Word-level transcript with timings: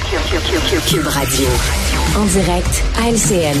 Cube 0.00 1.06
Radio. 1.08 1.48
En 2.16 2.24
direct 2.26 2.84
à 3.02 3.10
LCN. 3.10 3.58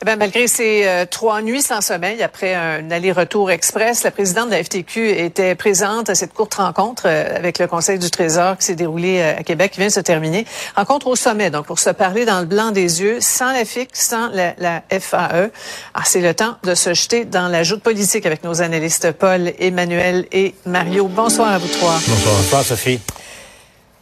Eh 0.00 0.06
bien, 0.06 0.16
malgré 0.16 0.48
ces 0.48 0.86
euh, 0.86 1.04
trois 1.04 1.42
nuits 1.42 1.60
sans 1.60 1.82
sommeil 1.82 2.22
après 2.22 2.54
un 2.54 2.90
aller-retour 2.90 3.50
express, 3.50 4.02
la 4.02 4.10
présidente 4.10 4.46
de 4.46 4.52
la 4.52 4.64
FTQ 4.64 5.10
était 5.10 5.54
présente 5.54 6.08
à 6.08 6.14
cette 6.14 6.32
courte 6.32 6.54
rencontre 6.54 7.02
euh, 7.04 7.36
avec 7.36 7.58
le 7.58 7.66
Conseil 7.66 7.98
du 7.98 8.10
Trésor 8.10 8.56
qui 8.56 8.64
s'est 8.64 8.76
déroulée 8.76 9.20
euh, 9.20 9.40
à 9.40 9.42
Québec, 9.42 9.72
qui 9.72 9.80
vient 9.80 9.88
de 9.88 9.92
se 9.92 10.00
terminer. 10.00 10.46
Rencontre 10.74 11.08
au 11.08 11.16
sommet, 11.16 11.50
donc 11.50 11.66
pour 11.66 11.78
se 11.78 11.90
parler 11.90 12.24
dans 12.24 12.40
le 12.40 12.46
blanc 12.46 12.70
des 12.70 13.02
yeux, 13.02 13.18
sans 13.20 13.52
la 13.52 13.66
FIC, 13.66 13.90
sans 13.92 14.30
la, 14.30 14.54
la 14.56 14.82
FAE. 14.88 15.50
Ah, 15.92 16.02
c'est 16.06 16.22
le 16.22 16.32
temps 16.32 16.56
de 16.64 16.74
se 16.74 16.94
jeter 16.94 17.26
dans 17.26 17.48
la 17.48 17.62
joute 17.62 17.82
politique 17.82 18.24
avec 18.24 18.42
nos 18.42 18.62
analystes 18.62 19.12
Paul, 19.12 19.52
Emmanuel 19.58 20.26
et 20.32 20.54
Mario. 20.64 21.08
Bonsoir 21.08 21.52
à 21.52 21.58
vous 21.58 21.68
trois. 21.68 21.98
Bonsoir. 22.06 22.34
Bonsoir, 22.36 22.64
Sophie. 22.64 23.00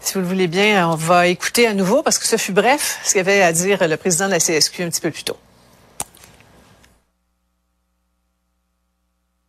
Si 0.00 0.14
vous 0.14 0.20
le 0.20 0.26
voulez 0.26 0.46
bien, 0.46 0.88
on 0.88 0.94
va 0.94 1.26
écouter 1.26 1.66
à 1.66 1.74
nouveau 1.74 2.02
parce 2.02 2.18
que 2.18 2.26
ce 2.26 2.36
fut 2.36 2.52
bref 2.52 3.00
ce 3.04 3.14
qu'avait 3.14 3.42
à 3.42 3.52
dire 3.52 3.86
le 3.86 3.96
président 3.96 4.26
de 4.26 4.32
la 4.32 4.38
CSQ 4.38 4.82
un 4.82 4.90
petit 4.90 5.00
peu 5.00 5.10
plus 5.10 5.24
tôt. 5.24 5.36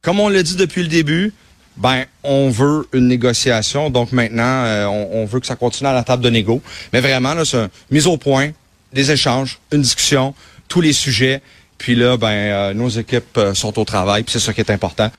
Comme 0.02 0.20
on 0.20 0.30
l'a 0.30 0.44
dit 0.44 0.56
depuis 0.56 0.82
le 0.82 0.88
début, 0.88 1.34
ben 1.78 2.06
on 2.24 2.50
veut 2.50 2.88
une 2.94 3.08
négociation. 3.08 3.90
Donc 3.90 4.12
maintenant, 4.12 4.66
euh, 4.66 4.86
on, 4.86 5.26
veut 5.26 5.40
que 5.40 5.48
ça 5.48 5.56
continue 5.56 5.90
à 5.90 5.94
la 5.94 6.04
table 6.04 6.24
de 6.24 6.30
négo. 6.30 6.62
Mais 6.94 7.02
vraiment, 7.02 7.34
là, 7.34 7.46
c'est 7.46 7.58
une 7.58 7.70
mise 7.92 8.08
au 8.08 8.18
point, 8.18 8.52
des 8.94 9.12
échanges, 9.12 9.60
une 9.72 9.82
discussion, 9.82 10.34
tous 10.68 10.82
les 10.82 10.94
sujets. 10.94 11.42
Puis 11.78 11.96
là, 11.96 12.18
ben 12.18 12.28
euh, 12.28 12.74
nos 12.74 12.90
équipes 12.90 13.38
euh, 13.38 13.54
sont 13.54 13.78
au 13.80 13.86
travail. 13.86 14.24
Puis 14.24 14.34
c'est 14.34 14.40
ça 14.40 14.54
qui 14.54 14.62
est 14.62 14.72
important. 14.72 15.10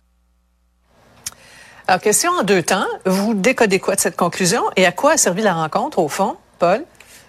Alors, 1.90 2.02
question 2.02 2.30
en 2.38 2.44
deux 2.44 2.62
temps. 2.62 2.86
Vous 3.04 3.34
décodez 3.34 3.80
quoi 3.80 3.96
de 3.96 4.00
cette 4.00 4.14
conclusion 4.14 4.62
et 4.76 4.86
à 4.86 4.92
quoi 4.92 5.14
a 5.14 5.16
servi 5.16 5.42
la 5.42 5.54
rencontre, 5.54 5.98
au 5.98 6.06
fond, 6.06 6.36
Paul? 6.60 6.84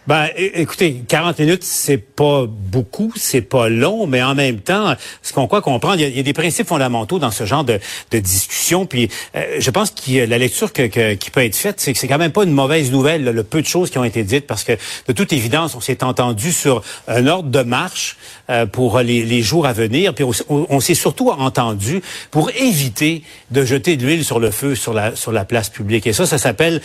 Ben, 0.08 0.30
écoutez, 0.36 1.04
40 1.08 1.38
minutes, 1.38 1.64
c'est 1.64 2.00
pas 2.00 2.48
beaucoup, 2.48 3.14
c'est 3.16 3.42
pas 3.42 3.70
long, 3.70 4.08
mais 4.08 4.24
en 4.24 4.34
même 4.34 4.60
temps, 4.60 4.96
ce 5.22 5.32
qu'on 5.32 5.46
croit 5.46 5.62
comprendre, 5.62 6.02
il 6.02 6.18
y, 6.18 6.20
a, 6.20 6.24
des 6.24 6.34
principes 6.34 6.68
fondamentaux 6.68 7.20
dans 7.20 7.30
ce 7.30 7.46
genre 7.46 7.64
de, 7.64 7.80
de 8.10 8.18
discussion. 8.18 8.88
Puis, 8.88 9.10
euh, 9.36 9.58
je 9.60 9.70
pense 9.70 9.92
que 9.92 10.26
la 10.26 10.40
lecture 10.40 10.74
que, 10.74 11.14
qui 11.14 11.30
peut 11.30 11.46
être 11.46 11.56
faite, 11.56 11.80
c'est 11.80 11.94
que 11.94 12.00
c'est 12.00 12.08
quand 12.08 12.18
même 12.18 12.32
pas 12.32 12.46
une 12.46 12.52
mauvaise 12.52 12.92
nouvelle, 12.92 13.26
le 13.26 13.44
peu 13.44 13.62
de 13.62 13.68
choses 13.68 13.92
qui 13.92 14.00
ont 14.00 14.04
été 14.04 14.24
dites, 14.24 14.48
parce 14.48 14.64
que 14.64 14.72
de 15.08 15.14
toute 15.14 15.34
évidence, 15.34 15.76
on 15.76 15.82
s'est 15.82 16.04
entendu 16.04 16.52
sur 16.52 16.82
un 17.08 17.28
ordre 17.28 17.50
de 17.50 17.62
marche 17.62 18.18
euh, 18.50 18.66
pour 18.66 19.00
les, 19.02 19.24
les, 19.24 19.44
jours 19.44 19.68
à 19.68 19.74
venir. 19.74 20.16
Puis, 20.16 20.26
on, 20.50 20.80
s'est 20.80 20.96
surtout 20.96 21.30
entendu 21.30 22.02
pour 22.32 22.50
éviter 22.50 23.22
de 23.52 23.64
jeter 23.64 23.98
de 23.98 24.06
l'huile 24.06 24.26
sur 24.26 24.40
le 24.40 24.50
feu 24.50 24.74
sur 24.74 24.96
la 24.96 25.16
sur 25.16 25.32
la 25.32 25.46
place 25.46 25.70
publique. 25.70 26.08
Et 26.08 26.14
ça, 26.14 26.26
ça 26.26 26.40
s'appelle 26.40 26.82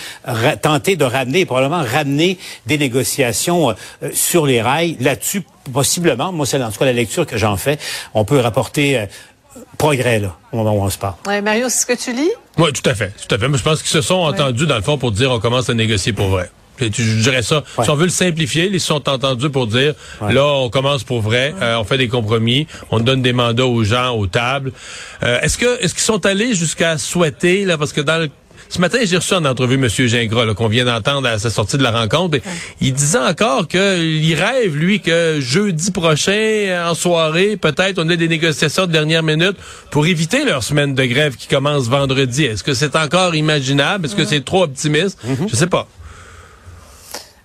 tenter 0.60 0.96
de 0.96 1.04
ramener, 1.04 1.46
probablement 1.46 1.82
ramener 1.82 2.36
des 2.66 2.76
négociations 2.76 3.05
euh, 3.18 3.74
sur 4.12 4.46
les 4.46 4.62
rails. 4.62 4.96
Là-dessus, 5.00 5.42
possiblement, 5.72 6.32
moi 6.32 6.46
c'est 6.46 6.62
en 6.62 6.70
tout 6.70 6.78
cas 6.78 6.84
la 6.84 6.92
lecture 6.92 7.26
que 7.26 7.36
j'en 7.36 7.56
fais, 7.56 7.78
on 8.14 8.24
peut 8.24 8.38
rapporter 8.38 8.98
euh, 8.98 9.06
progrès 9.78 10.18
là, 10.18 10.36
au 10.52 10.56
moment 10.56 10.74
où 10.74 10.82
on 10.82 10.90
se 10.90 10.98
parle. 10.98 11.14
Ouais, 11.26 11.40
Mario, 11.40 11.68
c'est 11.68 11.80
ce 11.80 11.86
que 11.86 11.96
tu 11.96 12.12
lis? 12.12 12.30
Oui, 12.58 12.72
tout 12.72 12.88
à 12.88 12.94
fait. 12.94 13.12
Tout 13.26 13.34
à 13.34 13.38
fait. 13.38 13.48
Mais 13.48 13.58
je 13.58 13.62
pense 13.62 13.82
qu'ils 13.82 13.90
se 13.90 14.00
sont 14.00 14.14
entendus, 14.14 14.66
dans 14.66 14.76
le 14.76 14.82
fond, 14.82 14.98
pour 14.98 15.12
dire 15.12 15.30
on 15.30 15.40
commence 15.40 15.68
à 15.70 15.74
négocier 15.74 16.12
pour 16.12 16.28
vrai. 16.28 16.50
Je 16.78 17.22
dirais 17.22 17.42
ça. 17.42 17.64
Si 17.82 17.88
on 17.88 17.94
veut 17.94 18.04
le 18.04 18.10
simplifier, 18.10 18.68
ils 18.70 18.80
se 18.80 18.88
sont 18.88 19.08
entendus 19.08 19.48
pour 19.48 19.66
dire 19.66 19.94
là, 20.20 20.44
on 20.44 20.68
commence 20.68 21.04
pour 21.04 21.22
vrai, 21.22 21.54
euh, 21.62 21.78
on 21.78 21.84
fait 21.84 21.96
des 21.96 22.08
compromis, 22.08 22.66
on 22.90 23.00
donne 23.00 23.22
des 23.22 23.32
mandats 23.32 23.64
aux 23.66 23.82
gens, 23.82 24.14
aux 24.14 24.26
tables. 24.26 24.72
est-ce 25.22 25.56
que 25.56 25.82
est-ce 25.82 25.94
qu'ils 25.94 26.02
sont 26.02 26.26
allés 26.26 26.54
jusqu'à 26.54 26.98
souhaiter 26.98 27.64
là, 27.64 27.78
parce 27.78 27.94
que 27.94 28.02
dans 28.02 28.18
le 28.18 28.30
ce 28.68 28.80
matin, 28.80 28.98
j'ai 29.04 29.16
reçu 29.16 29.34
en 29.34 29.44
entrevue 29.44 29.74
M. 29.74 29.88
Gingras, 29.88 30.54
qu'on 30.54 30.68
vient 30.68 30.84
d'entendre 30.84 31.28
à 31.28 31.38
sa 31.38 31.50
sortie 31.50 31.78
de 31.78 31.82
la 31.82 31.90
rencontre. 31.90 32.38
Il 32.80 32.92
disait 32.92 33.18
encore 33.18 33.68
qu'il 33.68 34.34
rêve, 34.34 34.76
lui, 34.76 35.00
que 35.00 35.40
jeudi 35.40 35.90
prochain, 35.90 36.84
en 36.88 36.94
soirée, 36.94 37.56
peut-être, 37.56 37.98
on 37.98 38.08
ait 38.08 38.16
des 38.16 38.28
négociations 38.28 38.86
de 38.86 38.92
dernière 38.92 39.22
minute 39.22 39.56
pour 39.90 40.06
éviter 40.06 40.44
leur 40.44 40.62
semaine 40.62 40.94
de 40.94 41.04
grève 41.04 41.36
qui 41.36 41.48
commence 41.48 41.88
vendredi. 41.88 42.44
Est-ce 42.44 42.64
que 42.64 42.74
c'est 42.74 42.96
encore 42.96 43.34
imaginable? 43.34 44.06
Est-ce 44.06 44.16
que 44.16 44.24
c'est 44.24 44.44
trop 44.44 44.64
optimiste? 44.64 45.18
Je 45.48 45.54
sais 45.56 45.66
pas. 45.66 45.86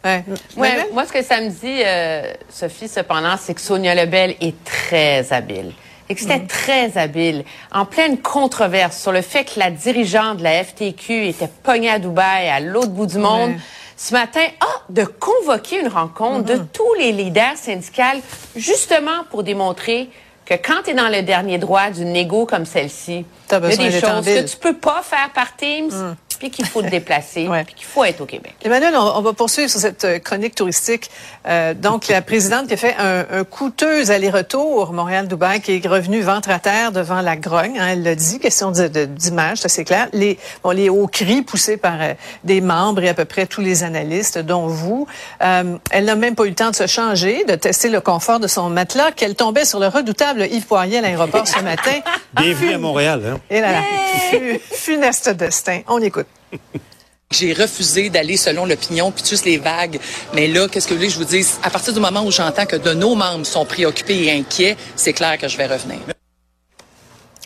Ouais. 0.04 0.24
moi, 0.58 1.06
ce 1.06 1.14
que 1.14 1.24
ça 1.24 1.42
me 1.42 1.50
dit, 1.50 1.84
euh, 1.86 2.34
Sophie, 2.50 2.88
cependant, 2.88 3.36
c'est 3.40 3.54
que 3.54 3.62
Sonia 3.62 3.94
Lebel 3.94 4.36
est 4.42 4.56
très 4.64 5.32
habile 5.32 5.72
et 6.12 6.16
que 6.16 6.20
c'était 6.20 6.40
mm. 6.40 6.48
très 6.48 6.98
habile, 6.98 7.46
en 7.72 7.86
pleine 7.86 8.18
controverse 8.18 9.02
sur 9.02 9.14
le 9.14 9.22
fait 9.22 9.46
que 9.46 9.58
la 9.60 9.72
dirigeante 9.72 10.38
de 10.38 10.44
la 10.44 10.62
FTQ 10.62 11.28
était 11.28 11.50
pognée 11.64 11.90
à 11.90 12.00
Dubaï, 12.00 12.50
à 12.50 12.60
l'autre 12.60 12.90
bout 12.90 13.06
du 13.06 13.18
monde. 13.18 13.54
Ce 13.96 14.14
matin, 14.14 14.46
ah, 14.60 14.66
de 14.90 15.06
convoquer 15.06 15.80
une 15.80 15.88
rencontre 15.88 16.44
de 16.44 16.58
tous 16.58 16.94
les 16.96 17.14
leaders 17.14 17.56
syndicaux, 17.56 18.02
justement 18.58 19.24
pour 19.30 19.44
démontrer 19.44 20.10
que 20.44 20.56
quand 20.56 20.84
tu 20.84 20.90
es 20.90 20.94
dans 20.94 21.08
le 21.08 21.22
dernier 21.22 21.58
droit 21.58 21.92
d'une 21.92 22.12
négo 22.12 22.46
comme 22.46 22.66
celle-ci, 22.66 23.24
il 23.50 23.54
y 23.54 23.56
a 23.56 23.60
des 23.60 23.92
choses 23.92 24.26
que 24.26 24.46
tu 24.46 24.58
peux 24.58 24.76
pas 24.76 25.02
faire 25.04 25.30
par 25.34 25.56
Teams. 25.56 26.16
Puis 26.42 26.50
qu'il 26.50 26.66
faut 26.66 26.82
le 26.82 26.90
déplacer, 26.90 27.48
puis 27.68 27.76
qu'il 27.76 27.86
faut 27.86 28.04
être 28.04 28.20
au 28.22 28.26
Québec. 28.26 28.56
Emmanuel, 28.64 28.96
on, 28.96 29.22
va 29.22 29.34
poursuivre 29.34 29.70
sur 29.70 29.80
cette 29.80 30.06
euh, 30.06 30.18
chronique 30.18 30.56
touristique. 30.56 31.12
Euh, 31.48 31.76
donc, 31.76 32.08
la 32.08 32.24
présidente 32.24 32.66
qui 32.66 32.74
a 32.74 32.78
fait 32.78 32.96
un, 32.98 33.44
coûteux 33.44 34.10
aller-retour 34.10 34.92
Montréal-Dubaï, 34.92 35.62
qui 35.62 35.74
est 35.74 35.88
revenue 35.88 36.22
ventre 36.22 36.50
à 36.50 36.58
terre 36.58 36.92
devant 36.92 37.22
la 37.22 37.36
grogne, 37.36 37.78
hein, 37.80 37.90
elle 37.92 38.02
l'a 38.02 38.16
dit, 38.16 38.40
question 38.40 38.72
d'image, 38.72 39.60
c'est 39.60 39.66
assez 39.66 39.84
clair. 39.86 40.08
Les, 40.14 40.40
bon, 40.64 40.72
les 40.72 40.90
hauts 40.90 41.06
cris 41.06 41.44
poussés 41.44 41.78
par 41.78 42.02
euh, 42.02 42.16
des 42.44 42.60
membres 42.60 43.04
et 43.04 43.10
à 43.10 43.14
peu 43.14 43.26
près 43.26 43.46
tous 43.46 43.62
les 43.62 43.84
analystes, 43.84 44.40
dont 44.40 44.66
vous. 44.66 45.06
elle 45.40 46.06
n'a 46.06 46.16
même 46.16 46.34
pas 46.34 46.46
eu 46.46 46.50
le 46.50 46.56
temps 46.56 46.72
de 46.72 46.76
se 46.76 46.88
changer, 46.88 47.46
de 47.46 47.54
tester 47.54 47.90
le 47.90 48.02
confort 48.02 48.40
de 48.40 48.48
son 48.48 48.72
matelas, 48.72 49.12
qu'elle 49.12 49.36
tombait 49.36 49.66
sur 49.66 49.80
le 49.80 49.90
redoutable 49.90 50.48
Yves 50.52 50.66
Poirier 50.66 50.98
à 50.98 51.02
l'aéroport 51.02 51.48
ce 51.48 51.60
matin. 51.60 52.00
Bienvenue 52.34 52.74
à 52.74 52.78
Montréal. 52.80 53.22
Hein? 53.28 53.40
Et 53.52 53.62
là, 53.62 53.74
là, 53.74 53.82
funeste 54.72 55.30
destin. 55.30 55.82
On 55.88 56.02
écoute. 56.02 56.31
J'ai 57.32 57.54
refusé 57.54 58.10
d'aller 58.10 58.36
selon 58.36 58.66
l'opinion 58.66 59.12
puis 59.12 59.24
juste 59.28 59.46
les 59.46 59.58
vagues. 59.58 60.00
Mais 60.34 60.48
là, 60.48 60.68
qu'est-ce 60.68 60.88
que 60.88 60.94
vous 60.94 60.98
voulez 60.98 61.08
que 61.08 61.14
je 61.14 61.20
vous 61.20 61.26
dise? 61.26 61.60
À 61.64 61.70
partir 61.70 61.94
du 61.94 62.00
moment 62.00 62.24
où 62.26 62.32
j'entends 62.32 62.66
que 62.66 62.76
de 62.76 62.94
nos 62.94 63.16
membres 63.16 63.46
sont 63.46 63.66
préoccupés 63.66 64.26
et 64.26 64.32
inquiets, 64.32 64.76
c'est 64.98 65.14
clair 65.14 65.38
que 65.38 65.48
je 65.48 65.56
vais 65.56 65.68
revenir. 65.68 66.00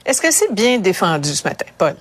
Est-ce 0.05 0.21
que 0.21 0.31
c'est 0.31 0.53
bien 0.53 0.79
défendu 0.79 1.29
ce 1.29 1.43
matin, 1.43 1.65
Paul? 1.77 1.95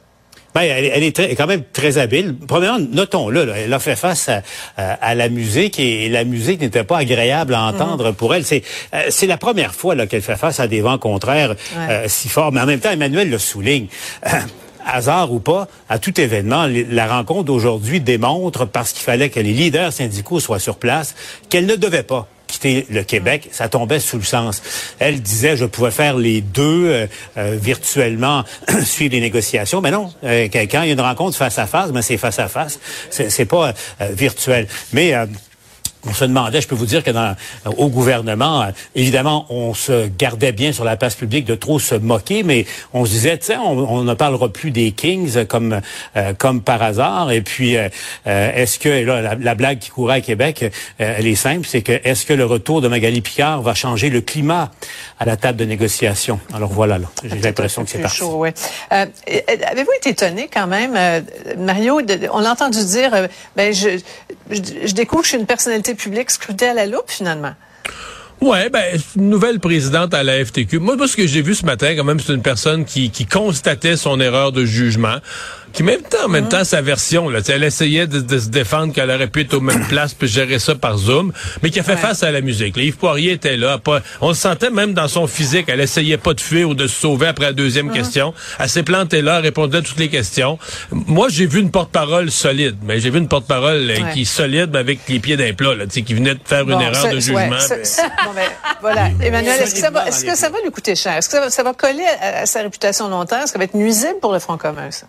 Ben, 0.55 0.63
elle, 0.63 1.03
est 1.03 1.35
quand 1.35 1.49
même 1.49 1.65
très 1.73 1.99
habile. 1.99 2.37
Premièrement, 2.47 2.79
notons-le, 2.79 3.53
elle 3.57 3.73
a 3.73 3.81
fait 3.81 3.97
face 3.97 4.31
à, 4.77 5.15
la 5.15 5.29
musique 5.29 5.81
et, 5.81 6.09
la 6.09 6.23
musique 6.23 6.61
n'était 6.61 6.85
pas 6.85 6.99
agréable 6.99 7.55
à 7.55 7.65
entendre 7.65 8.13
mm. 8.13 8.15
pour 8.15 8.35
elle. 8.37 8.45
C'est 8.45 8.63
euh, 8.95 9.03
c'est 9.11 9.27
la 9.27 9.37
première 9.37 9.75
fois 9.75 10.07
qu'elle 10.07 10.23
fait 10.23 10.37
face 10.37 10.61
à 10.61 10.69
des 10.69 10.81
vents 10.81 10.99
contraires 10.99 11.57
euh, 11.77 12.05
si 12.07 12.29
forts. 12.29 12.53
Mais 12.53 12.61
en 12.61 12.67
même 12.67 12.79
temps, 12.79 12.93
Emmanuel 12.93 13.31
le 13.31 13.39
souligne. 13.39 13.89
hasard 14.87 15.33
ou 15.33 15.41
pas, 15.41 15.69
à 15.89 15.99
tout 15.99 16.21
événement, 16.21 16.67
la 16.69 17.07
rencontre 17.07 17.45
d'aujourd'hui 17.45 18.01
démontre, 18.01 18.67
parce 18.67 18.93
qu'il 18.93 19.03
fallait 19.03 19.31
que 19.31 19.41
les 19.41 19.53
leaders 19.53 19.93
syndicaux 19.93 20.41
soient 20.41 20.59
sur 20.59 20.77
place, 20.77 21.15
qu'elle 21.49 21.67
ne 21.67 21.77
devait 21.77 22.03
pas 22.03 22.29
quitter 22.47 22.87
le 22.91 23.03
Québec, 23.03 23.49
ça 23.53 23.69
tombait 23.69 24.01
sous 24.01 24.17
le 24.17 24.23
sens. 24.23 24.63
Elle 24.99 25.21
disait, 25.21 25.57
je 25.57 25.65
pouvais 25.65 25.91
faire 25.91 26.17
les 26.17 26.41
deux 26.41 26.87
euh, 26.87 27.07
euh, 27.37 27.59
virtuellement, 27.61 28.45
suivre 28.85 29.15
les 29.15 29.21
négociations. 29.21 29.81
Mais 29.81 29.91
non, 29.91 30.13
euh, 30.25 30.49
quand 30.53 30.83
il 30.83 30.89
y 30.89 30.91
a 30.91 30.93
une 30.93 31.01
rencontre 31.01 31.37
face 31.37 31.59
à 31.59 31.67
face, 31.67 31.91
mais 31.93 32.03
c'est 32.03 32.17
face 32.17 32.39
à 32.39 32.49
face, 32.49 32.79
c'est 33.11 33.47
pas 33.47 33.73
virtuel. 34.13 34.69
Mais 34.93 35.15
on 36.07 36.13
se 36.13 36.25
demandait, 36.25 36.61
je 36.61 36.69
peux 36.69 36.75
vous 36.75 36.87
dire 36.87 37.03
que 37.03 37.11
dans, 37.11 37.35
au 37.77 37.89
gouvernement, 37.89 38.63
euh, 38.63 38.67
évidemment, 38.95 39.47
on 39.49 39.75
se 39.75 40.09
gardait 40.09 40.53
bien 40.53 40.73
sur 40.73 40.85
la 40.85 40.97
place 40.97 41.15
publique 41.15 41.45
de 41.45 41.55
trop 41.55 41.79
se 41.79 41.95
moquer, 41.95 42.43
mais 42.43 42.67
on 42.93 43.05
se 43.05 43.11
disait, 43.11 43.39
tiens, 43.39 43.61
on, 43.63 44.03
ne 44.03 44.15
parlera 44.15 44.49
plus 44.49 44.71
des 44.71 44.93
Kings 44.93 45.47
comme 45.47 45.81
euh, 46.17 46.33
comme 46.35 46.63
par 46.63 46.83
hasard. 46.83 47.31
Et 47.31 47.41
puis, 47.41 47.77
euh, 47.77 47.89
est-ce 48.27 48.79
que 48.79 48.89
là, 48.89 49.37
la, 49.41 49.55
blague 49.55 49.79
qui 49.79 49.91
courait 49.91 50.17
à 50.17 50.21
Québec, 50.21 50.65
elle 50.99 51.27
est 51.27 51.35
simple, 51.35 51.67
c'est 51.67 51.83
que 51.83 51.93
est-ce 52.05 52.27
que 52.27 52.33
le 52.33 52.45
retour 52.45 52.81
de 52.81 52.89
Magali 52.89 53.21
Picard 53.21 53.63
va 53.63 53.75
changer 53.75 54.11
le 54.11 54.21
climat 54.21 54.71
à 55.19 55.25
la 55.25 55.37
table 55.37 55.59
de 55.59 55.65
négociation? 55.65 56.41
Alors 56.53 56.73
voilà, 56.73 56.99
là, 56.99 57.07
j'ai 57.23 57.39
l'impression 57.39 57.85
que 57.85 57.91
c'est 57.91 57.99
parti. 57.99 58.19
Chaud, 58.19 58.45
Avez-vous 58.91 59.93
été 59.97 60.11
étonné 60.11 60.49
quand 60.53 60.67
même, 60.67 60.97
Mario 61.59 62.01
On 62.33 62.41
l'a 62.41 62.53
entendu 62.53 62.85
dire, 62.85 63.29
ben 63.57 63.73
je, 63.73 63.99
je, 64.51 64.61
je 64.85 64.95
découvre 64.95 65.23
que 65.23 65.27
je 65.27 65.31
suis 65.31 65.39
une 65.39 65.47
personnalité 65.47 65.94
public 65.95 66.31
scruté 66.31 66.67
à 66.67 66.75
la 66.75 66.87
loupe, 66.87 67.09
finalement? 67.09 67.55
Ouais, 68.41 68.69
ben 68.69 69.01
nouvelle 69.17 69.61
présidente 69.61 70.13
à 70.13 70.23
la 70.23 70.45
FTQ. 70.45 70.79
Moi, 70.79 70.97
ce 71.07 71.17
que 71.17 71.27
j'ai 71.27 71.41
vu 71.41 71.55
ce 71.55 71.65
matin, 71.65 71.95
quand 71.97 72.05
même, 72.05 72.21
c'est 72.21 72.35
une 72.35 72.43
personne 72.43 72.85
qui, 72.85 73.11
qui 73.11 73.27
constatait 73.27 73.97
son 73.97 74.21
erreur 74.21 74.53
de 74.53 74.65
jugement. 74.65 75.17
Qui 75.75 75.83
même 75.83 76.03
temps, 76.03 76.27
en 76.27 76.29
même 76.29 76.49
temps, 76.49 76.63
sa 76.63 76.81
version, 76.81 77.29
là, 77.29 77.41
elle 77.49 77.65
essayait 77.65 78.07
de, 78.07 78.39
se 78.39 78.49
défendre 78.49 78.93
qu'elle 78.93 79.11
aurait 79.11 79.27
pu 79.27 79.41
être 79.41 79.55
aux 79.55 79.61
mêmes 79.61 79.85
places 79.89 80.15
puis 80.15 80.29
gérer 80.29 80.61
ça 80.61 80.77
par 80.77 80.97
Zoom, 80.97 81.33
mais 81.63 81.71
qui 81.71 81.81
a 81.81 81.83
fait 81.83 81.97
face 81.97 82.23
à 82.23 82.31
la 82.31 82.41
musique. 82.41 82.77
Yves 82.77 82.97
Poirier 82.97 83.33
était 83.33 83.57
là. 83.57 83.79
Pas, 83.79 84.01
on 84.21 84.29
le 84.29 84.35
sentait 84.35 84.71
même 84.71 84.95
dans 84.95 85.09
son 85.09 85.27
physique. 85.27 85.67
Elle 85.69 85.81
essayait 85.81 86.17
pas 86.17 86.33
de 86.33 86.41
fuir 86.41 86.69
ou 86.69 86.75
de 86.75 86.87
se 86.87 87.01
sauver 87.01 87.27
après 87.27 87.47
la 87.47 87.53
deuxième 87.53 87.91
uh-huh. 87.91 87.95
question. 87.95 88.35
Elle 88.61 88.69
s'est 88.69 88.85
plantée 88.85 89.21
là, 89.21 89.39
elle 89.39 89.43
répondait 89.43 89.79
à 89.79 89.83
toutes 89.83 89.99
les 89.99 90.09
questions. 90.09 90.59
Moi, 90.93 91.27
j'ai 91.29 91.47
vu 91.47 91.61
une 91.61 91.73
porte-parole 91.73 92.31
solide, 92.31 92.77
mais 92.85 93.01
j'ai 93.01 93.11
vu 93.11 93.19
une 93.19 93.29
porte-parole 93.29 93.91
euh, 93.91 94.13
qui 94.13 94.23
est 94.23 94.25
solide, 94.25 94.71
mais 94.73 94.79
avec 94.79 95.01
les 95.09 95.19
pieds 95.19 95.37
d'un 95.37 95.55
plat, 95.55 95.75
là, 95.75 95.87
qui 95.87 96.15
venait 96.15 96.35
de 96.35 96.41
faire 96.45 96.63
une 96.63 96.81
erreur 96.81 97.09
de 97.09 97.19
jugement. 97.19 97.49
bon, 97.49 98.33
ben, 98.33 98.49
voilà. 98.81 99.09
Emmanuel, 99.21 99.61
est-ce 99.61 99.75
que, 99.75 99.81
ça 99.81 99.91
va, 99.91 100.07
est-ce 100.07 100.25
que 100.25 100.37
ça 100.37 100.51
va 100.51 100.61
lui 100.63 100.71
coûter 100.71 100.95
cher? 100.95 101.17
Est-ce 101.17 101.29
que 101.29 101.51
ça 101.51 101.63
va, 101.63 101.75
coller 101.75 102.07
à, 102.21 102.47
sa 102.47 102.63
réputation 102.63 103.09
longtemps? 103.09 103.37
Est-ce 103.37 103.47
que 103.47 103.51
ça 103.51 103.59
va 103.59 103.65
être 103.65 103.75
nuisible 103.75 104.21
pour 104.21 104.33
le 104.33 104.39
Front 104.39 104.57
commun, 104.57 104.91
ça? 104.93 105.07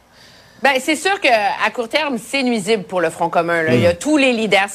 Ben, 0.65 0.79
c'est 0.79 0.95
sûr 0.95 1.21
qu'à 1.21 1.69
court 1.75 1.89
terme, 1.89 2.17
c'est 2.17 2.41
nuisible 2.41 2.85
pour 2.85 3.00
le 3.00 3.12
Front 3.12 3.29
commun. 3.29 3.62
Là. 3.62 3.75
Il 3.75 3.81
y 3.81 3.85
a 3.85 3.94
mm. 3.94 3.97
tous 3.97 4.17
les 4.17 4.33
leaders 4.33 4.69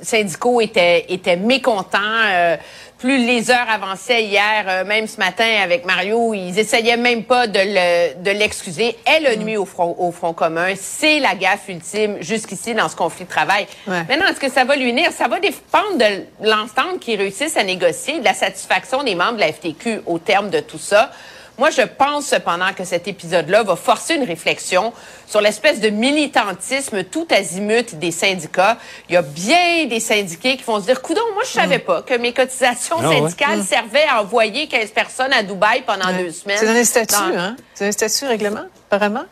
syndicaux 0.00 0.60
étaient, 0.60 1.06
étaient 1.08 1.34
mécontents. 1.34 1.98
Euh, 1.98 2.56
plus 2.98 3.18
les 3.26 3.50
heures 3.50 3.68
avançaient 3.68 4.22
hier, 4.22 4.64
euh, 4.68 4.84
même 4.84 5.08
ce 5.08 5.18
matin 5.18 5.48
avec 5.60 5.84
Mario, 5.86 6.34
ils 6.34 6.56
essayaient 6.56 6.96
même 6.96 7.24
pas 7.24 7.48
de 7.48 8.30
l'excuser. 8.30 8.96
Elle 9.04 9.26
a 9.26 9.34
mm. 9.34 9.40
nuit 9.40 9.56
au 9.56 9.64
front, 9.64 9.96
au 9.98 10.12
front 10.12 10.34
commun. 10.34 10.68
C'est 10.76 11.18
la 11.18 11.34
gaffe 11.34 11.68
ultime 11.68 12.18
jusqu'ici 12.20 12.72
dans 12.72 12.88
ce 12.88 12.94
conflit 12.94 13.24
de 13.24 13.30
travail. 13.30 13.66
Maintenant, 13.88 14.28
est-ce 14.30 14.38
que 14.38 14.48
ça 14.48 14.64
va 14.64 14.76
lui 14.76 14.88
unir? 14.88 15.10
Ça 15.10 15.26
va 15.26 15.40
dépendre 15.40 15.98
de 15.98 16.46
l'ensemble 16.48 17.00
qui 17.00 17.16
réussissent 17.16 17.56
à 17.56 17.64
négocier, 17.64 18.20
de 18.20 18.24
la 18.24 18.34
satisfaction 18.34 19.02
des 19.02 19.16
membres 19.16 19.34
de 19.34 19.40
la 19.40 19.52
FTQ 19.52 20.02
au 20.06 20.20
terme 20.20 20.50
de 20.50 20.60
tout 20.60 20.78
ça. 20.78 21.10
Moi, 21.56 21.70
je 21.70 21.82
pense 21.82 22.26
cependant 22.26 22.72
que 22.76 22.84
cet 22.84 23.06
épisode-là 23.06 23.62
va 23.62 23.76
forcer 23.76 24.14
une 24.14 24.24
réflexion 24.24 24.92
sur 25.26 25.40
l'espèce 25.40 25.80
de 25.80 25.88
militantisme 25.88 27.04
tout 27.04 27.26
azimut 27.30 27.94
des 27.96 28.10
syndicats. 28.10 28.76
Il 29.08 29.14
y 29.14 29.16
a 29.16 29.22
bien 29.22 29.86
des 29.86 30.00
syndiqués 30.00 30.56
qui 30.56 30.64
vont 30.64 30.80
se 30.80 30.86
dire, 30.86 31.00
coudon, 31.00 31.20
moi, 31.34 31.44
je 31.44 31.52
savais 31.52 31.78
mm. 31.78 31.82
pas 31.82 32.02
que 32.02 32.14
mes 32.14 32.32
cotisations 32.32 32.96
ah 32.98 33.08
syndicales 33.08 33.60
mm. 33.60 33.64
servaient 33.64 34.06
à 34.10 34.22
envoyer 34.22 34.66
15 34.66 34.90
personnes 34.90 35.32
à 35.32 35.42
Dubaï 35.42 35.82
pendant 35.82 36.12
deux 36.16 36.32
semaines. 36.32 36.58
C'est 36.58 36.68
un 36.68 36.84
statut, 36.84 37.36
hein? 37.36 37.56
C'est 37.74 37.86
un 37.86 37.92
statut 37.92 38.26
règlement, 38.26 38.64
apparemment. 38.90 39.24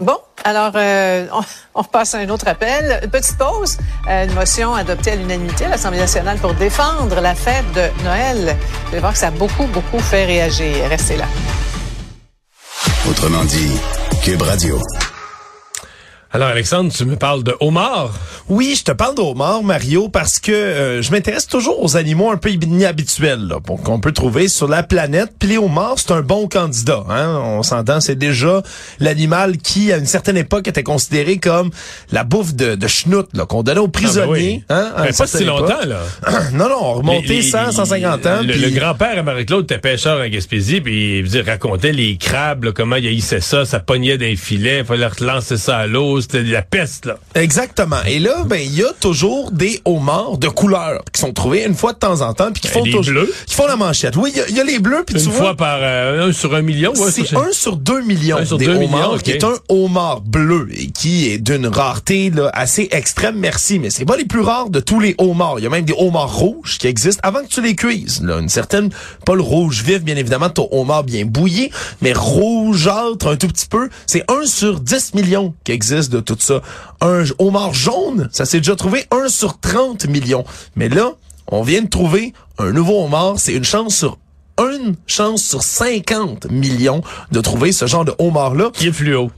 Bon, 0.00 0.16
alors 0.42 0.72
euh, 0.74 1.26
on, 1.74 1.84
passe 1.84 2.14
à 2.14 2.18
un 2.18 2.28
autre 2.28 2.48
appel. 2.48 3.00
Une 3.02 3.10
petite 3.10 3.38
pause. 3.38 3.78
Euh, 4.08 4.24
une 4.24 4.34
motion 4.34 4.74
adoptée 4.74 5.12
à 5.12 5.16
l'unanimité 5.16 5.66
à 5.66 5.68
l'Assemblée 5.68 5.98
nationale 6.00 6.38
pour 6.38 6.54
défendre 6.54 7.20
la 7.20 7.34
fête 7.34 7.70
de 7.74 8.04
Noël. 8.04 8.56
Vous 8.84 8.92
allez 8.92 9.00
voir 9.00 9.12
que 9.12 9.18
ça 9.18 9.28
a 9.28 9.30
beaucoup, 9.30 9.66
beaucoup 9.66 10.00
fait 10.00 10.24
réagir. 10.24 10.88
Restez 10.88 11.16
là. 11.16 11.26
Autrement 13.08 13.44
dit, 13.44 13.70
Cube 14.22 14.42
Radio. 14.42 14.80
Alors 16.34 16.48
Alexandre, 16.48 16.92
tu 16.92 17.04
me 17.04 17.14
parles 17.14 17.44
de 17.44 17.54
homard? 17.60 18.10
Oui, 18.48 18.74
je 18.76 18.82
te 18.82 18.90
parle 18.90 19.14
de 19.14 19.20
homard, 19.20 19.62
Mario, 19.62 20.08
parce 20.08 20.40
que 20.40 20.50
euh, 20.50 21.00
je 21.00 21.12
m'intéresse 21.12 21.46
toujours 21.46 21.80
aux 21.80 21.96
animaux 21.96 22.28
un 22.28 22.36
peu 22.36 22.50
inhabituels 22.50 23.54
qu'on 23.84 24.00
peut 24.00 24.10
trouver 24.10 24.48
sur 24.48 24.66
la 24.66 24.82
planète. 24.82 25.30
Puis 25.38 25.50
les 25.50 25.58
homards, 25.58 25.94
c'est 25.98 26.10
un 26.10 26.22
bon 26.22 26.48
candidat. 26.48 27.04
Hein? 27.08 27.40
On 27.40 27.62
s'entend, 27.62 28.00
c'est 28.00 28.16
déjà 28.16 28.64
l'animal 28.98 29.58
qui, 29.58 29.92
à 29.92 29.98
une 29.98 30.06
certaine 30.06 30.36
époque, 30.36 30.66
était 30.66 30.82
considéré 30.82 31.38
comme 31.38 31.70
la 32.10 32.24
bouffe 32.24 32.52
de, 32.52 32.74
de 32.74 32.86
schnout, 32.88 33.28
qu'on 33.46 33.62
donnait 33.62 33.78
aux 33.78 33.84
ah, 33.84 33.86
ben 33.86 33.92
prisonniers. 33.92 34.64
hein, 34.70 34.90
pas 35.16 35.26
si 35.28 35.44
longtemps, 35.44 35.86
là. 35.86 36.00
non, 36.52 36.68
non, 36.68 36.78
on 36.80 36.92
remontait 36.94 37.42
100, 37.42 37.70
150 37.70 38.26
ans. 38.26 38.40
Le, 38.42 38.70
grand-père 38.70 39.20
à 39.20 39.22
Marie-Claude 39.22 39.70
était 39.70 39.78
pêcheur 39.78 40.20
en 40.20 40.28
Gaspésie, 40.28 40.80
puis 40.80 41.20
il 41.20 41.40
racontait 41.42 41.92
les 41.92 42.16
crabes, 42.16 42.72
comment 42.72 42.96
il 42.96 43.06
haïssait 43.06 43.40
ça, 43.40 43.64
ça 43.64 43.78
pognait 43.78 44.18
des 44.18 44.34
filets, 44.34 44.80
il 44.80 44.84
fallait 44.84 45.06
relancer 45.06 45.58
ça 45.58 45.78
à 45.78 45.86
l'eau, 45.86 46.23
c'était 46.24 46.44
de 46.44 46.52
la 46.52 46.62
peste, 46.62 47.06
là. 47.06 47.16
Exactement. 47.34 48.02
Et 48.06 48.18
là, 48.18 48.44
ben, 48.44 48.60
il 48.60 48.74
y 48.74 48.82
a 48.82 48.92
toujours 49.00 49.50
des 49.50 49.80
homards 49.84 50.38
de 50.38 50.48
couleur 50.48 51.02
qui 51.12 51.20
sont 51.20 51.32
trouvés 51.32 51.64
une 51.64 51.74
fois 51.74 51.92
de 51.92 51.98
temps 51.98 52.20
en 52.20 52.34
temps, 52.34 52.50
puis 52.52 52.62
qui 52.62 52.68
font 52.68 52.84
toujours, 52.84 53.26
qui 53.46 53.54
font 53.54 53.66
la 53.66 53.76
manchette. 53.76 54.16
Oui, 54.16 54.32
il 54.48 54.56
y, 54.56 54.60
a 54.60 54.64
les 54.64 54.78
bleus, 54.78 55.04
puis 55.06 55.16
tu 55.16 55.22
vois. 55.22 55.32
Une 55.32 55.40
fois 55.40 55.56
par 55.56 55.78
euh, 55.80 56.28
un 56.28 56.32
sur 56.32 56.54
un 56.54 56.62
million. 56.62 56.92
Ouais, 56.92 57.10
c'est 57.10 57.36
un 57.36 57.52
sur 57.52 57.76
deux 57.76 58.02
millions 58.02 58.38
un 58.38 58.44
sur 58.44 58.58
des 58.58 58.68
homards, 58.68 59.22
qui 59.22 59.32
est 59.32 59.44
un 59.44 59.54
homard 59.68 60.20
bleu 60.20 60.68
et 60.76 60.88
qui 60.88 61.30
est 61.30 61.38
d'une 61.38 61.66
rareté 61.66 62.30
là, 62.30 62.50
assez 62.52 62.88
extrême. 62.90 63.36
Merci, 63.38 63.78
mais 63.78 63.90
c'est 63.90 64.04
pas 64.04 64.16
les 64.16 64.24
plus 64.24 64.40
rares 64.40 64.70
de 64.70 64.80
tous 64.80 65.00
les 65.00 65.14
homards. 65.18 65.58
Il 65.58 65.64
y 65.64 65.66
a 65.66 65.70
même 65.70 65.84
des 65.84 65.94
homards 65.96 66.34
rouges 66.34 66.78
qui 66.78 66.86
existent 66.86 67.20
avant 67.22 67.42
que 67.42 67.48
tu 67.48 67.62
les 67.62 67.74
cuises. 67.76 68.22
Là, 68.22 68.38
une 68.38 68.48
certaine, 68.48 68.90
pas 69.24 69.34
le 69.34 69.42
rouge 69.42 69.82
vif, 69.82 70.02
bien 70.02 70.16
évidemment, 70.16 70.50
ton 70.50 70.68
homard 70.70 71.04
bien 71.04 71.24
bouilli, 71.24 71.70
mais 72.00 72.12
rougeâtre 72.12 73.28
un 73.28 73.36
tout 73.36 73.48
petit 73.48 73.66
peu. 73.66 73.88
C'est 74.06 74.24
un 74.30 74.46
sur 74.46 74.80
10 74.80 75.14
millions 75.14 75.54
qui 75.64 75.72
existe 75.72 76.10
de 76.14 76.20
tout 76.20 76.36
ça. 76.38 76.62
Un 77.00 77.24
homard 77.38 77.74
jaune, 77.74 78.28
ça 78.32 78.44
s'est 78.44 78.58
déjà 78.58 78.76
trouvé 78.76 79.04
1 79.10 79.28
sur 79.28 79.58
30 79.58 80.06
millions. 80.06 80.44
Mais 80.76 80.88
là, 80.88 81.12
on 81.48 81.62
vient 81.62 81.82
de 81.82 81.88
trouver 81.88 82.32
un 82.58 82.72
nouveau 82.72 83.04
homard. 83.04 83.34
C'est 83.38 83.52
une 83.52 83.64
chance 83.64 83.96
sur 83.96 84.18
une 84.58 84.94
chance 85.06 85.42
sur 85.42 85.62
50 85.62 86.50
millions 86.50 87.02
de 87.32 87.40
trouver 87.40 87.72
ce 87.72 87.86
genre 87.86 88.04
de 88.04 88.14
homard-là. 88.18 88.70
Qui 88.72 88.88
est 88.88 88.92
fluo. 88.92 89.30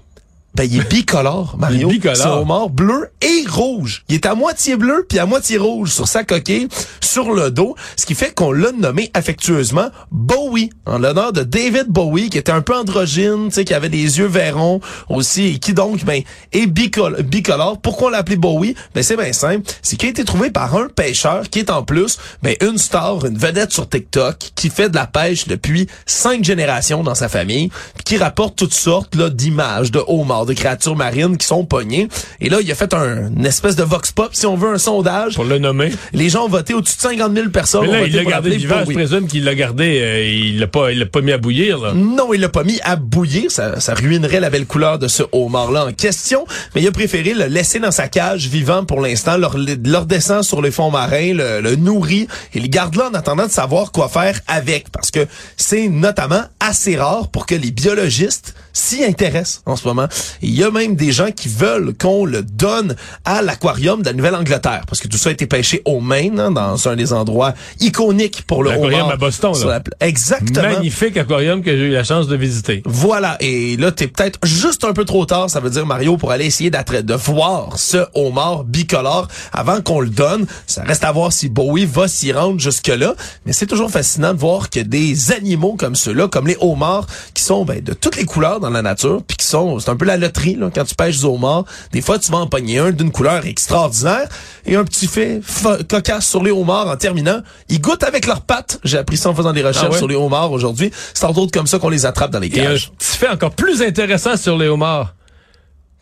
Ben, 0.57 0.65
il 0.65 0.81
est 0.81 0.89
bicolore, 0.89 1.57
Mario. 1.59 1.91
C'est 2.03 2.23
un 2.23 2.31
homard 2.31 2.71
bleu 2.71 3.11
et 3.21 3.45
rouge. 3.47 4.05
Il 4.09 4.15
est 4.15 4.25
à 4.25 4.35
moitié 4.35 4.77
bleu 4.77 5.05
puis 5.07 5.19
à 5.19 5.27
moitié 5.27 5.59
rouge 5.59 5.91
sur 5.91 6.09
sa 6.09 6.25
coquille, 6.25 6.69
sur 7.03 7.35
le 7.35 7.51
dos, 7.51 7.77
ce 7.97 8.07
qui 8.07 8.15
fait 8.15 8.35
qu'on 8.35 8.53
l'a 8.53 8.73
nommé 8.73 9.11
affectueusement 9.13 9.89
Bowie, 10.11 10.71
en 10.87 10.99
l'honneur 10.99 11.35
de 11.35 11.43
David 11.43 11.89
Bowie, 11.89 12.31
qui 12.31 12.39
était 12.39 12.53
un 12.53 12.63
peu 12.63 12.75
androgyne, 12.75 13.49
tu 13.49 13.55
sais, 13.57 13.65
qui 13.67 13.75
avait 13.75 13.91
des 13.91 14.19
yeux 14.19 14.27
verrons 14.27 14.81
aussi, 15.11 15.47
et 15.49 15.59
qui 15.59 15.75
donc, 15.75 16.05
ben, 16.07 16.23
est 16.53 16.67
bicolore. 16.67 17.79
Pourquoi 17.83 18.09
on 18.09 18.11
l'a 18.11 18.19
appelé 18.19 18.37
Bowie? 18.37 18.75
Ben, 18.95 19.03
c'est 19.03 19.17
bien 19.17 19.35
simple. 19.35 19.71
C'est 19.83 19.97
qu'il 19.97 20.09
a 20.09 20.11
été 20.11 20.25
trouvé 20.25 20.51
par 20.51 20.75
un 20.75 20.89
pêcheur 20.89 21.51
qui 21.51 21.59
est 21.59 21.71
en 21.71 21.83
plus, 21.83 22.17
ben, 22.43 22.57
une 22.63 22.79
star, 22.79 23.27
une 23.27 23.37
vedette 23.37 23.73
sur 23.73 23.87
TikTok, 23.89 24.53
qui 24.55 24.71
fait 24.71 24.89
de 24.89 24.97
la 24.97 25.07
pêche 25.07 25.49
depuis 25.49 25.87
cinq 26.07 26.45
générations 26.45 27.03
dans 27.03 27.15
sa 27.15 27.29
famille, 27.29 27.69
puis 27.95 28.05
qui 28.05 28.17
rapporte 28.17 28.57
toutes 28.57 28.75
sortes, 28.75 29.15
là, 29.17 29.29
d'images 29.29 29.91
de 29.91 30.03
homards 30.07 30.46
de 30.47 30.55
créatures 30.55 30.97
marines 30.97 31.37
qui 31.37 31.47
sont 31.47 31.65
pognées. 31.65 32.09
Et 32.41 32.49
là, 32.49 32.59
il 32.63 32.71
a 32.71 32.75
fait 32.75 32.95
un 32.95 33.17
une 33.37 33.47
espèce 33.47 33.77
de 33.77 33.83
vox 33.83 34.13
pop, 34.13 34.31
si 34.33 34.47
on 34.47 34.57
veut, 34.57 34.73
un 34.73 34.79
sondage. 34.79 35.35
Pour 35.35 35.45
le 35.45 35.59
nommer. 35.59 35.91
Les 36.13 36.29
gens 36.29 36.45
ont 36.45 36.49
voté 36.49 36.75
au-dessus 36.75 36.97
de 36.97 37.03
50 37.03 37.35
000 37.35 37.49
personnes. 37.51 37.87
Mais 37.87 37.93
là, 37.93 38.07
il 38.07 38.15
l'a 38.15 38.25
gardé 38.25 38.57
vivant. 38.57 38.77
Je 38.87 38.93
présume 38.93 39.27
qu'il 39.27 39.45
l'a 39.45 39.55
gardé. 39.55 40.01
Euh, 40.01 40.25
il 40.25 40.61
l'a 40.61 40.67
pas, 40.67 40.93
il 40.93 40.99
l'a 40.99 41.07
pas 41.07 41.21
mis 41.21 41.33
à 41.33 41.39
bouillir. 41.39 41.79
Là. 41.79 41.93
Non, 41.95 42.33
il 42.33 42.41
l'a 42.41 42.49
pas 42.49 42.65
mis 42.65 42.81
à 42.83 42.97
bouillir. 42.97 43.51
Ça, 43.51 43.81
ça 43.81 43.95
ruinerait 43.95 44.41
la 44.41 44.51
belle 44.51 44.67
couleur 44.67 44.99
de 44.99 45.09
ce 45.09 45.23
homard-là 45.33 45.87
en 45.87 45.93
question. 45.93 46.47
Mais 46.75 46.83
il 46.83 46.89
a 46.89 46.93
préféré 46.93 47.35
le 47.35 47.47
laisser 47.47 47.79
dans 47.79 47.91
sa 47.91 48.09
cage 48.09 48.49
vivant 48.49 48.85
pour 48.85 49.01
l'instant, 49.01 49.37
leur, 49.37 49.57
leur 49.85 50.07
descend 50.07 50.43
sur 50.43 50.63
les 50.63 50.71
fonds 50.71 50.91
marins, 50.91 51.33
le, 51.35 51.61
le 51.61 51.77
nourrit 51.77 52.29
et 52.55 52.61
le 52.61 52.69
garde 52.69 52.97
là 52.97 53.09
en 53.11 53.15
attendant 53.15 53.47
de 53.47 53.53
savoir 53.53 53.93
quoi 53.93 54.09
faire 54.09 54.41
avec. 54.47 54.91
Parce 54.91 55.11
que 55.11 55.27
c'est 55.57 55.89
notamment 55.89 56.43
assez 56.61 56.97
rare 56.97 57.29
pour 57.29 57.47
que 57.47 57.55
les 57.55 57.71
biologistes 57.71 58.55
s'y 58.77 59.05
intéressent 59.05 59.63
en 59.67 59.77
ce 59.77 59.87
moment. 59.87 60.07
Il 60.43 60.55
y 60.55 60.63
a 60.63 60.71
même 60.71 60.97
des 60.97 61.13
gens 61.13 61.31
qui 61.31 61.49
veulent 61.49 61.95
qu'on 61.95 62.25
le 62.25 62.43
donne 62.43 62.97
à 63.25 63.43
l'aquarium 63.43 64.03
de 64.03 64.07
la 64.07 64.13
Nouvelle-Angleterre, 64.13 64.83
parce 64.87 65.01
que 65.01 65.09
tout 65.09 65.19
ça 65.19 65.31
a 65.31 65.33
été 65.33 65.47
pêché 65.47 65.83
au 65.85 66.01
Maine, 66.01 66.39
hein, 66.39 66.51
dans 66.51 66.89
un 66.89 66.97
des 66.97 67.13
endroits 67.13 67.55
iconiques 67.81 68.43
pour 68.47 68.63
le 68.63 68.71
L'aquarium 68.71 69.11
à 69.11 69.17
Boston, 69.17 69.53
là. 69.67 69.83
Exactement. 70.01 70.63
Magnifique 70.63 71.17
aquarium 71.17 71.63
que 71.63 71.71
j'ai 71.77 71.85
eu 71.85 71.93
la 71.93 72.05
chance 72.05 72.29
de 72.29 72.37
visiter. 72.37 72.83
Voilà. 72.85 73.37
Et 73.41 73.77
là, 73.77 73.93
t'es 73.93 74.09
peut-être 74.09 74.39
juste 74.45 74.85
un 74.85 74.93
peu 74.93 75.05
trop 75.05 75.25
tard, 75.27 75.49
ça 75.49 75.61
veut 75.61 75.71
dire, 75.71 75.87
Mario, 75.87 76.17
pour 76.17 76.31
aller 76.31 76.47
essayer 76.47 76.71
de 76.71 77.15
voir 77.15 77.79
ce 77.79 78.07
homard 78.15 78.65
bicolore 78.65 79.29
avant 79.53 79.81
qu'on 79.81 80.01
le 80.01 80.11
donne. 80.11 80.47
Ça 80.67 80.83
reste 80.83 81.05
à 81.05 81.13
voir 81.13 81.33
si 81.33 81.49
Bowie 81.49 81.87
va 81.87 82.09
s'y 82.09 82.33
rendre 82.33 82.61
jusque-là. 82.61 83.15
Mais 83.45 83.53
c'est 83.53 83.67
toujours 83.67 83.91
fascinant 83.91 84.35
de 84.35 84.39
voir 84.39 84.71
que 84.71 84.81
des 84.81 85.33
animaux 85.33 85.77
comme 85.79 85.95
ceux-là, 85.95 86.29
comme 86.29 86.47
les 86.47 86.57
homards, 86.61 87.07
qui 87.35 87.43
sont 87.43 87.65
ben, 87.65 87.83
de 87.83 87.93
toutes 87.93 88.17
les 88.17 88.25
couleurs 88.25 88.61
dans 88.67 88.75
la 88.75 88.83
nature, 88.83 89.23
puis 89.27 89.37
qui 89.37 89.47
sont, 89.47 89.79
c'est 89.79 89.91
un 89.91 89.97
peu 89.97 90.05
la 90.05 90.17
loterie 90.17 90.57
là, 90.57 90.71
quand 90.75 90.85
tu 90.85 90.95
pêches 90.95 91.23
au 91.25 91.35
homard. 91.35 91.65
Des 91.93 92.03
fois, 92.03 92.19
tu 92.19 92.31
vas 92.31 92.39
en 92.39 92.47
pogner 92.47 92.79
un 92.79 92.91
d'une 92.91 93.13
couleur 93.13 93.47
extraordinaire 93.47 94.29
et 94.65 94.77
un 94.77 94.85
petit 94.85 95.07
fait 95.07 95.41
cocasse 95.89 96.27
sur 96.27 96.43
les 96.43 96.51
homards 96.51 96.89
en 96.89 96.97
terminant. 96.97 97.41
Ils 97.69 97.81
goûtent 97.81 98.03
avec 98.03 98.27
leurs 98.27 98.43
pattes. 98.43 98.81
J'ai 98.85 98.99
appris 98.99 99.17
ça 99.17 99.31
en 99.31 99.35
faisant 99.35 99.53
des 99.53 99.63
recherches 99.63 99.95
ah 99.95 99.99
sur 99.99 100.09
les 100.09 100.17
homards 100.17 100.53
aujourd'hui. 100.53 100.91
C'est 101.15 101.25
entre 101.25 101.39
autres 101.39 101.53
comme 101.53 101.67
ça 101.67 101.79
qu'on 101.79 101.89
les 101.89 102.07
attrape 102.07 102.31
dans 102.31 102.41
les 102.41 102.51
cages. 102.51 102.91
Et 102.91 102.95
un 102.95 102.97
petit 102.97 103.19
fait 103.19 103.29
encore 103.29 103.53
plus 103.53 103.83
intéressant 103.83 104.37
sur 104.37 104.59
les 104.59 104.69
homards. 104.69 105.15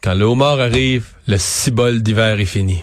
Quand 0.02 0.14
le 0.14 0.24
homard 0.24 0.60
arrive, 0.60 1.06
le 1.26 1.38
cibole 1.38 2.02
d'hiver 2.02 2.40
est 2.40 2.44
fini. 2.46 2.82